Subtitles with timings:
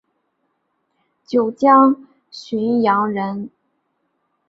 [1.27, 1.93] 九江
[2.31, 3.49] 浔阳人人。